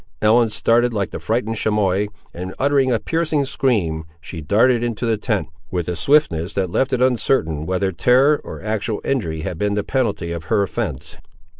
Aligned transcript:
Ellen 0.19 0.49
started 0.49 0.95
like 0.95 1.11
the 1.11 1.19
frightened 1.19 1.57
chamois, 1.57 2.07
and 2.33 2.55
uttering 2.57 2.91
a 2.91 2.97
piercing 2.97 3.45
scream, 3.45 4.05
she 4.19 4.41
darted 4.41 4.83
into 4.83 5.05
the 5.05 5.15
tent, 5.15 5.49
with 5.69 5.87
a 5.87 5.95
swiftness 5.95 6.53
that 6.53 6.71
left 6.71 6.91
it 6.91 7.03
uncertain 7.03 7.67
whether 7.67 7.91
terror 7.91 8.41
or 8.43 8.63
actual 8.63 9.01
injury 9.05 9.41
had 9.41 9.59
been 9.59 9.75
the 9.75 9.83
penalty 9.83 10.31
of 10.31 10.45
her 10.45 10.63
offence. 10.63 11.17